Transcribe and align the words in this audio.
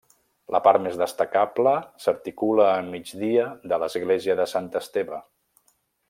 La 0.53 0.59
part 0.67 0.81
més 0.85 0.95
destacable 1.01 1.73
s'articula 2.05 2.65
a 2.71 2.81
migdia 2.89 3.45
de 3.73 3.81
l'església 3.83 4.39
de 4.43 4.49
Sant 4.57 4.71
Esteve. 4.85 5.21